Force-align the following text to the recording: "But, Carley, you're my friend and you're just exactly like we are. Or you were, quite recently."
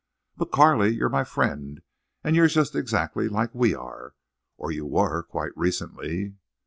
"But, 0.35 0.51
Carley, 0.51 0.89
you're 0.95 1.09
my 1.09 1.23
friend 1.23 1.83
and 2.23 2.35
you're 2.35 2.47
just 2.47 2.73
exactly 2.75 3.29
like 3.29 3.53
we 3.53 3.75
are. 3.75 4.15
Or 4.57 4.71
you 4.71 4.87
were, 4.87 5.21
quite 5.21 5.55
recently." 5.55 6.37